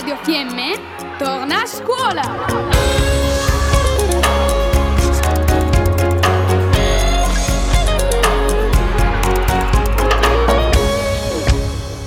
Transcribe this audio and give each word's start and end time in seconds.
Radio 0.00 0.16
Fiemme 0.22 0.72
torna 1.18 1.60
a 1.60 1.66
scuola! 1.66 2.22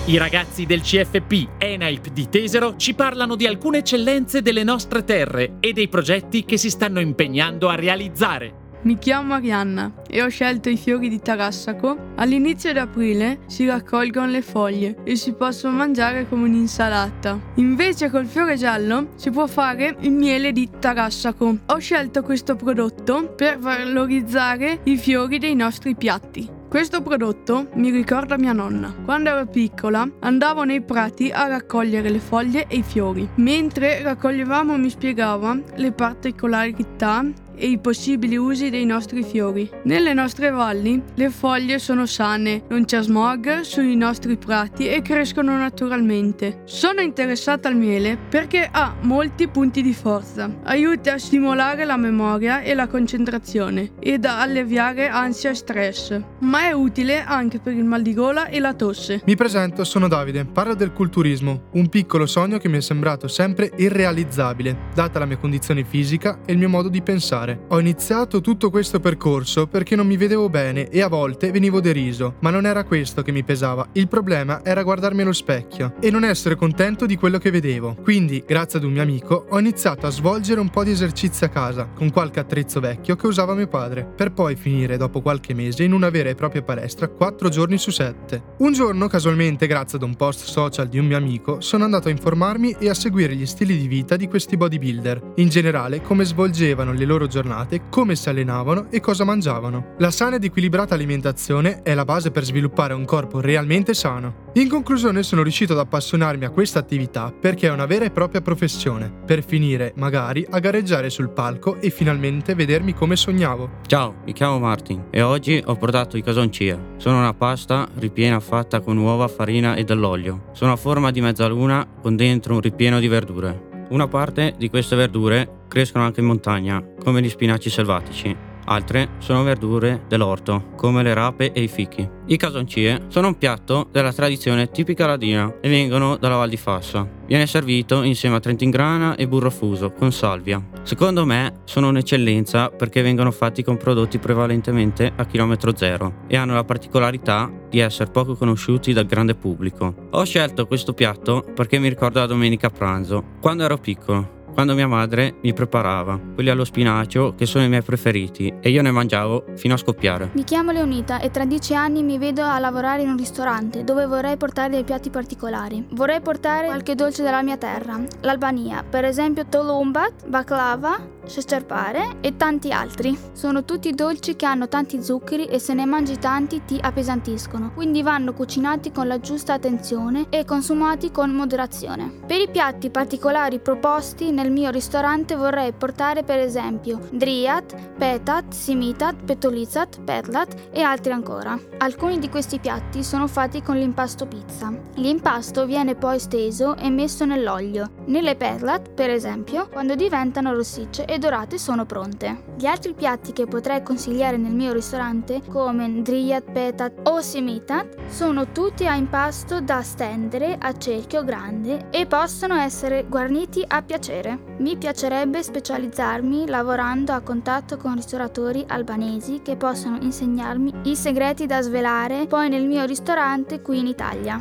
I 0.05 0.17
ragazzi 0.17 0.65
del 0.65 0.81
CFP 0.81 1.49
ENAIP 1.59 2.07
di 2.07 2.29
Tesero 2.29 2.77
ci 2.77 2.95
parlano 2.95 3.35
di 3.35 3.45
alcune 3.45 3.77
eccellenze 3.77 4.41
delle 4.41 4.63
nostre 4.63 5.03
terre 5.03 5.57
e 5.59 5.71
dei 5.71 5.87
progetti 5.87 6.45
che 6.45 6.57
si 6.57 6.71
stanno 6.71 6.99
impegnando 6.99 7.69
a 7.69 7.75
realizzare. 7.75 8.62
Mi 8.83 8.97
chiamo 8.97 9.33
Arianna 9.33 9.93
e 10.09 10.21
ho 10.21 10.27
scelto 10.27 10.67
i 10.67 10.75
fiori 10.75 11.07
di 11.07 11.21
Tarassaco. 11.21 12.11
All'inizio 12.15 12.73
di 12.73 12.79
aprile 12.79 13.39
si 13.45 13.65
raccolgono 13.65 14.27
le 14.27 14.41
foglie 14.41 14.97
e 15.05 15.15
si 15.15 15.31
possono 15.31 15.77
mangiare 15.77 16.27
come 16.27 16.47
un'insalata. 16.49 17.39
Invece 17.55 18.09
col 18.09 18.25
fiore 18.25 18.57
giallo 18.57 19.11
si 19.15 19.29
può 19.29 19.47
fare 19.47 19.95
il 20.01 20.11
miele 20.11 20.51
di 20.51 20.69
Tarassaco. 20.79 21.59
Ho 21.65 21.77
scelto 21.77 22.23
questo 22.23 22.57
prodotto 22.57 23.33
per 23.33 23.57
valorizzare 23.57 24.81
i 24.83 24.97
fiori 24.97 25.39
dei 25.39 25.55
nostri 25.55 25.95
piatti. 25.95 26.61
Questo 26.67 27.01
prodotto 27.03 27.69
mi 27.75 27.89
ricorda 27.89 28.35
mia 28.35 28.51
nonna. 28.51 28.93
Quando 29.05 29.29
ero 29.29 29.45
piccola 29.45 30.09
andavo 30.19 30.63
nei 30.63 30.81
prati 30.81 31.29
a 31.29 31.47
raccogliere 31.47 32.09
le 32.09 32.19
foglie 32.19 32.65
e 32.67 32.77
i 32.77 32.83
fiori. 32.83 33.29
Mentre 33.35 34.01
raccoglievamo 34.01 34.75
mi 34.75 34.89
spiegava 34.89 35.57
le 35.75 35.91
particolarità 35.91 37.23
e 37.63 37.67
i 37.67 37.77
possibili 37.77 38.35
usi 38.35 38.69
dei 38.69 38.83
nostri 38.83 39.23
fiori. 39.23 39.69
Nelle 39.83 40.13
nostre 40.13 40.49
valli 40.49 41.01
le 41.13 41.29
foglie 41.29 41.79
sono 41.79 42.05
sane, 42.05 42.63
non 42.67 42.83
c'è 42.83 43.01
smog 43.01 43.61
sui 43.61 43.95
nostri 43.95 44.35
prati 44.35 44.89
e 44.89 45.01
crescono 45.01 45.55
naturalmente. 45.55 46.63
Sono 46.65 46.99
interessata 46.99 47.69
al 47.69 47.77
miele 47.77 48.17
perché 48.17 48.67
ha 48.69 48.93
molti 49.03 49.47
punti 49.47 49.81
di 49.81 49.93
forza, 49.93 50.53
aiuta 50.63 51.13
a 51.13 51.17
stimolare 51.17 51.85
la 51.85 51.95
memoria 51.95 52.59
e 52.59 52.73
la 52.73 52.87
concentrazione 52.87 53.91
ed 53.97 54.25
a 54.25 54.41
alleviare 54.41 55.07
ansia 55.07 55.51
e 55.51 55.55
stress, 55.55 56.19
ma 56.39 56.63
è 56.63 56.73
utile 56.73 57.23
anche 57.23 57.59
per 57.59 57.71
il 57.71 57.85
mal 57.85 58.01
di 58.01 58.13
gola 58.13 58.47
e 58.47 58.59
la 58.59 58.73
tosse. 58.73 59.21
Mi 59.25 59.37
presento, 59.37 59.85
sono 59.85 60.09
Davide, 60.09 60.43
parlo 60.43 60.75
del 60.75 60.91
culturismo, 60.91 61.69
un 61.75 61.87
piccolo 61.87 62.25
sogno 62.25 62.57
che 62.57 62.67
mi 62.67 62.79
è 62.79 62.81
sembrato 62.81 63.29
sempre 63.29 63.71
irrealizzabile, 63.77 64.89
data 64.93 65.19
la 65.19 65.25
mia 65.25 65.37
condizione 65.37 65.85
fisica 65.85 66.39
e 66.45 66.51
il 66.51 66.57
mio 66.57 66.67
modo 66.67 66.89
di 66.89 67.01
pensare 67.01 67.51
fare. 67.53 67.65
Ho 67.69 67.79
iniziato 67.79 68.41
tutto 68.41 68.69
questo 68.69 68.99
percorso 68.99 69.67
perché 69.67 69.95
non 69.95 70.07
mi 70.07 70.17
vedevo 70.17 70.49
bene 70.49 70.89
e 70.89 71.01
a 71.01 71.07
volte 71.07 71.51
venivo 71.51 71.79
deriso, 71.79 72.35
ma 72.39 72.49
non 72.49 72.65
era 72.65 72.83
questo 72.83 73.21
che 73.21 73.31
mi 73.31 73.43
pesava. 73.43 73.87
Il 73.93 74.07
problema 74.07 74.63
era 74.63 74.83
guardarmi 74.83 75.21
allo 75.21 75.33
specchio 75.33 75.93
e 75.99 76.09
non 76.09 76.23
essere 76.23 76.55
contento 76.55 77.05
di 77.05 77.15
quello 77.15 77.37
che 77.37 77.51
vedevo. 77.51 77.95
Quindi, 78.01 78.43
grazie 78.45 78.79
ad 78.79 78.85
un 78.85 78.93
mio 78.93 79.01
amico, 79.01 79.45
ho 79.49 79.59
iniziato 79.59 80.07
a 80.07 80.11
svolgere 80.11 80.59
un 80.59 80.69
po' 80.69 80.83
di 80.83 80.91
esercizi 80.91 81.43
a 81.43 81.49
casa, 81.49 81.89
con 81.93 82.11
qualche 82.11 82.39
attrezzo 82.39 82.79
vecchio 82.79 83.15
che 83.15 83.27
usava 83.27 83.53
mio 83.53 83.67
padre, 83.67 84.03
per 84.03 84.31
poi 84.31 84.55
finire 84.55 84.97
dopo 84.97 85.21
qualche 85.21 85.53
mese 85.53 85.83
in 85.83 85.93
una 85.93 86.09
vera 86.09 86.29
e 86.29 86.35
propria 86.35 86.61
palestra 86.61 87.07
4 87.07 87.49
giorni 87.49 87.77
su 87.77 87.91
7. 87.91 88.41
Un 88.57 88.73
giorno, 88.73 89.07
casualmente, 89.07 89.67
grazie 89.67 89.97
ad 89.97 90.03
un 90.03 90.15
post 90.15 90.45
social 90.45 90.87
di 90.87 90.99
un 90.99 91.05
mio 91.05 91.17
amico, 91.17 91.61
sono 91.61 91.83
andato 91.83 92.07
a 92.07 92.11
informarmi 92.11 92.75
e 92.79 92.89
a 92.89 92.93
seguire 92.93 93.35
gli 93.35 93.45
stili 93.45 93.77
di 93.77 93.87
vita 93.87 94.15
di 94.15 94.27
questi 94.27 94.57
bodybuilder, 94.57 95.33
in 95.35 95.49
generale 95.49 96.01
come 96.01 96.23
svolgevano 96.23 96.93
le 96.93 97.05
loro 97.05 97.27
giornate, 97.33 97.89
come 97.89 98.15
si 98.15 98.29
allenavano 98.29 98.85
e 98.91 98.99
cosa 98.99 99.23
mangiavano. 99.23 99.95
La 99.97 100.11
sana 100.11 100.35
ed 100.35 100.43
equilibrata 100.43 100.93
alimentazione 100.93 101.81
è 101.81 101.95
la 101.95 102.05
base 102.05 102.29
per 102.29 102.43
sviluppare 102.43 102.93
un 102.93 103.05
corpo 103.05 103.41
realmente 103.41 103.95
sano. 103.95 104.51
In 104.53 104.69
conclusione 104.69 105.23
sono 105.23 105.41
riuscito 105.41 105.73
ad 105.73 105.79
appassionarmi 105.79 106.45
a 106.45 106.51
questa 106.51 106.77
attività 106.77 107.33
perché 107.37 107.67
è 107.67 107.71
una 107.71 107.87
vera 107.87 108.05
e 108.05 108.11
propria 108.11 108.41
professione, 108.41 109.11
per 109.25 109.43
finire 109.43 109.93
magari 109.95 110.45
a 110.47 110.59
gareggiare 110.59 111.09
sul 111.09 111.29
palco 111.31 111.77
e 111.79 111.89
finalmente 111.89 112.53
vedermi 112.53 112.93
come 112.93 113.15
sognavo. 113.15 113.79
Ciao, 113.87 114.17
mi 114.25 114.33
chiamo 114.33 114.59
Martin 114.59 115.05
e 115.09 115.23
oggi 115.23 115.61
ho 115.65 115.75
portato 115.75 116.17
i 116.17 116.21
casoncia. 116.21 116.77
Sono 116.97 117.17
una 117.17 117.33
pasta 117.33 117.87
ripiena 117.95 118.39
fatta 118.39 118.79
con 118.79 118.97
uova, 118.97 119.27
farina 119.27 119.73
e 119.73 119.83
dell'olio. 119.83 120.49
Sono 120.51 120.73
a 120.73 120.75
forma 120.75 121.09
di 121.09 121.21
mezzaluna 121.21 121.87
con 121.99 122.15
dentro 122.15 122.53
un 122.53 122.61
ripieno 122.61 122.99
di 122.99 123.07
verdure. 123.07 123.71
Una 123.89 124.07
parte 124.07 124.53
di 124.57 124.69
queste 124.69 124.95
verdure 124.95 125.62
crescono 125.73 126.03
anche 126.03 126.19
in 126.19 126.27
montagna, 126.27 126.85
come 127.03 127.19
gli 127.19 127.29
spinaci 127.29 127.67
selvatici. 127.67 128.37
Altre 128.65 129.13
sono 129.17 129.41
verdure 129.41 130.03
dell'orto, 130.07 130.69
come 130.75 131.01
le 131.01 131.15
rape 131.15 131.51
e 131.51 131.63
i 131.63 131.67
fichi. 131.67 132.07
I 132.27 132.37
casoncie 132.37 133.05
sono 133.07 133.29
un 133.29 133.37
piatto 133.39 133.87
della 133.91 134.13
tradizione 134.13 134.69
tipica 134.69 135.07
ladina 135.07 135.51
e 135.61 135.69
vengono 135.69 136.15
dalla 136.17 136.35
Val 136.35 136.49
di 136.49 136.57
Fassa. 136.57 137.09
Viene 137.25 137.47
servito 137.47 138.03
insieme 138.03 138.35
a 138.35 138.39
trentingrana 138.39 139.15
e 139.15 139.27
burro 139.27 139.49
fuso, 139.49 139.91
con 139.91 140.11
salvia. 140.11 140.63
Secondo 140.83 141.25
me 141.25 141.61
sono 141.63 141.87
un'eccellenza 141.87 142.69
perché 142.69 143.01
vengono 143.01 143.31
fatti 143.31 143.63
con 143.63 143.75
prodotti 143.75 144.19
prevalentemente 144.19 145.11
a 145.15 145.25
chilometro 145.25 145.75
zero 145.75 146.19
e 146.27 146.37
hanno 146.37 146.53
la 146.53 146.63
particolarità 146.63 147.51
di 147.67 147.79
essere 147.79 148.11
poco 148.11 148.35
conosciuti 148.35 148.93
dal 148.93 149.07
grande 149.07 149.33
pubblico. 149.33 150.07
Ho 150.11 150.23
scelto 150.23 150.67
questo 150.67 150.93
piatto 150.93 151.43
perché 151.55 151.79
mi 151.79 151.89
ricorda 151.89 152.19
la 152.19 152.27
domenica 152.27 152.67
a 152.67 152.69
pranzo, 152.69 153.23
quando 153.41 153.63
ero 153.63 153.77
piccolo 153.79 154.41
quando 154.53 154.75
mia 154.75 154.87
madre 154.87 155.35
mi 155.41 155.53
preparava 155.53 156.19
quelli 156.33 156.49
allo 156.49 156.63
spinacio 156.63 157.33
che 157.35 157.45
sono 157.45 157.65
i 157.65 157.69
miei 157.69 157.81
preferiti 157.81 158.53
e 158.61 158.69
io 158.69 158.81
ne 158.81 158.91
mangiavo 158.91 159.45
fino 159.55 159.73
a 159.73 159.77
scoppiare. 159.77 160.29
Mi 160.33 160.43
chiamo 160.43 160.71
Leonita 160.71 161.19
e 161.19 161.31
tra 161.31 161.45
dieci 161.45 161.73
anni 161.73 162.03
mi 162.03 162.17
vedo 162.17 162.43
a 162.43 162.59
lavorare 162.59 163.01
in 163.01 163.09
un 163.09 163.17
ristorante 163.17 163.83
dove 163.83 164.05
vorrei 164.05 164.37
portare 164.37 164.69
dei 164.69 164.83
piatti 164.83 165.09
particolari. 165.09 165.85
Vorrei 165.91 166.21
portare 166.21 166.67
qualche 166.67 166.95
dolce 166.95 167.23
della 167.23 167.41
mia 167.41 167.57
terra, 167.57 167.99
l'Albania, 168.21 168.83
per 168.87 169.05
esempio 169.05 169.45
tolumbat, 169.47 170.27
baklava, 170.27 171.12
scesterpare 171.25 172.17
e 172.21 172.35
tanti 172.35 172.71
altri. 172.71 173.17
Sono 173.31 173.63
tutti 173.65 173.91
dolci 173.91 174.35
che 174.35 174.45
hanno 174.45 174.67
tanti 174.67 175.03
zuccheri 175.03 175.45
e 175.45 175.59
se 175.59 175.73
ne 175.73 175.85
mangi 175.85 176.17
tanti 176.17 176.63
ti 176.65 176.77
appesantiscono, 176.81 177.71
quindi 177.73 178.01
vanno 178.01 178.33
cucinati 178.33 178.91
con 178.91 179.07
la 179.07 179.19
giusta 179.19 179.53
attenzione 179.53 180.27
e 180.29 180.45
consumati 180.45 181.11
con 181.11 181.31
moderazione. 181.31 182.19
Per 182.25 182.39
i 182.39 182.49
piatti 182.49 182.89
particolari 182.89 183.59
proposti 183.59 184.31
nel 184.31 184.51
mio 184.51 184.69
ristorante 184.69 185.35
vorrei 185.35 185.73
portare 185.73 186.23
per 186.23 186.39
esempio 186.39 186.99
driat, 187.11 187.75
petat, 187.97 188.51
simitat, 188.51 189.23
petolizat, 189.23 190.01
petlat 190.01 190.69
e 190.71 190.81
altri 190.81 191.11
ancora. 191.11 191.57
Alcuni 191.77 192.19
di 192.19 192.29
questi 192.29 192.59
piatti 192.59 193.03
sono 193.03 193.27
fatti 193.27 193.61
con 193.61 193.77
l'impasto 193.77 194.25
pizza. 194.25 194.73
L'impasto 194.95 195.65
viene 195.65 195.95
poi 195.95 196.19
steso 196.19 196.75
e 196.75 196.89
messo 196.89 197.25
nell'olio. 197.25 197.91
Nelle 198.05 198.35
petlat, 198.35 198.91
per 198.91 199.09
esempio, 199.09 199.67
quando 199.69 199.95
diventano 199.95 200.53
rossicce 200.53 201.05
e 201.13 201.19
dorate 201.19 201.57
sono 201.57 201.85
pronte. 201.85 202.43
Gli 202.57 202.65
altri 202.65 202.93
piatti 202.93 203.33
che 203.33 203.45
potrei 203.45 203.83
consigliare 203.83 204.37
nel 204.37 204.53
mio 204.53 204.73
ristorante, 204.73 205.41
come 205.47 206.01
driat, 206.01 206.51
petat 206.51 207.07
o 207.07 207.21
simitat, 207.21 208.07
sono 208.07 208.51
tutti 208.51 208.87
a 208.87 208.95
impasto 208.95 209.61
da 209.61 209.81
stendere 209.81 210.57
a 210.59 210.75
cerchio 210.77 211.23
grande 211.23 211.89
e 211.91 212.05
possono 212.07 212.55
essere 212.55 213.05
guarniti 213.07 213.63
a 213.67 213.81
piacere. 213.81 214.55
Mi 214.57 214.77
piacerebbe 214.77 215.43
specializzarmi 215.43 216.47
lavorando 216.47 217.13
a 217.13 217.21
contatto 217.21 217.77
con 217.77 217.95
ristoratori 217.95 218.63
albanesi 218.67 219.41
che 219.43 219.55
possono 219.55 219.97
insegnarmi 220.01 220.73
i 220.83 220.95
segreti 220.95 221.45
da 221.45 221.61
svelare 221.61 222.25
poi 222.27 222.49
nel 222.49 222.65
mio 222.65 222.85
ristorante 222.85 223.61
qui 223.61 223.79
in 223.79 223.87
Italia. 223.87 224.39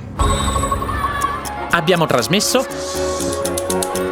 Abbiamo 1.71 2.07
trasmesso 2.07 4.12